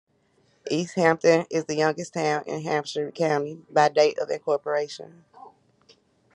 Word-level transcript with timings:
Easthampton 0.71 1.45
is 1.51 1.65
the 1.65 1.75
youngest 1.75 2.15
town 2.15 2.43
in 2.47 2.63
Hampshire 2.63 3.11
County 3.11 3.63
by 3.69 3.87
date 3.87 4.17
of 4.17 4.31
incorporation. 4.31 5.25